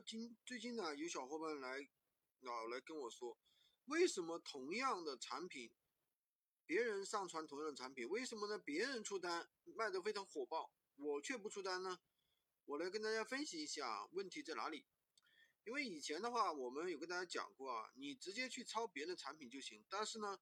[0.00, 1.88] 今最近呢，有小伙伴来
[2.40, 3.36] 老来跟我说，
[3.86, 5.72] 为什么同样的产品，
[6.64, 8.58] 别人上传同样的产品，为什么呢？
[8.58, 12.00] 别人出单卖得非常火爆，我却不出单呢？
[12.64, 14.86] 我来跟大家分析一下问题在哪里。
[15.64, 20.40] 因为以前的话，我们有跟大家讲过啊，你直接去抄别人的产品就行，但是呢，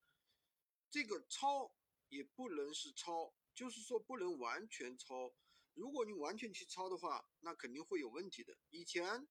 [0.90, 1.74] 这个抄
[2.08, 5.34] 也不能是抄，就是说不能完全抄。
[5.74, 8.56] 如果你完全去抄的话，那肯定会有问题的。
[8.70, 9.28] 以前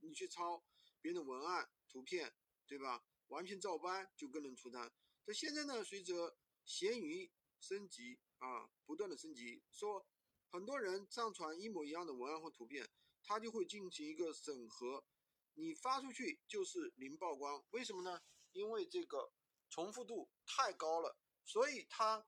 [0.00, 0.64] 你去抄
[1.00, 2.34] 别人的文案、图片，
[2.66, 3.04] 对吧？
[3.28, 4.92] 完全照搬就更能出单。
[5.24, 10.06] 但现在呢，随着闲鱼升级啊，不断的升级，说
[10.48, 12.88] 很多人上传一模一样的文案或图片。
[13.28, 15.04] 它就会进行一个审核，
[15.54, 18.22] 你发出去就是零曝光，为什么呢？
[18.52, 19.32] 因为这个
[19.68, 22.24] 重复度太高了，所以它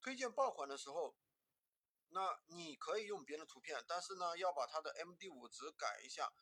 [0.00, 1.16] 推荐爆款的时候，
[2.08, 6.32] 那你可以用别人的图片，但是呢要把它的 MD5 值改一下，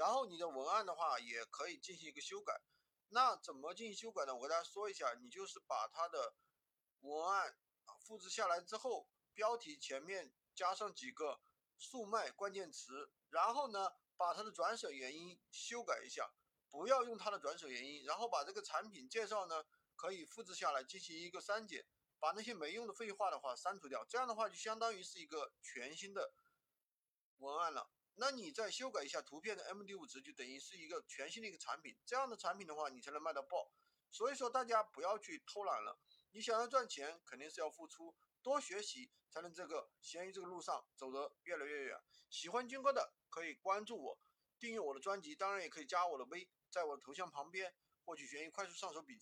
[0.00, 2.58] 然后你的文案的话也可以进行一个修改。
[3.10, 4.34] 那怎么进行修改呢？
[4.34, 6.34] 我给大家说一下，你就是把它的
[7.00, 7.54] 文案
[8.00, 11.42] 复制下来之后，标题前面加上几个
[11.76, 13.12] 速卖关键词。
[13.28, 16.32] 然后呢，把它的转手原因修改一下，
[16.70, 21.84] 不要用它的转手原因，然后把这个产品介绍呢，可以复制下来进行一个删减，
[22.18, 26.32] 把那些没用的废话的话删除掉，这样的话就相当于是一个全新的
[27.36, 27.90] 文案了。
[28.16, 31.96] 那你再修改一下图片的 MD5 值，就等于是一个全新的一个产品。
[32.04, 33.72] 这样的产品的话，你才能卖到爆。
[34.10, 35.98] 所以说大家不要去偷懒了，
[36.32, 38.14] 你想要赚钱，肯定是要付出。
[38.42, 42.00] 多学习，才能这个闲鱼这个路上走得越来越远。
[42.30, 44.18] 喜欢军哥的可以关注我，
[44.58, 47.74] 订阅我的专辑，当然也可以加我的微，在我的头像旁边
[48.04, 49.18] 获取闲鱼快速上手笔记。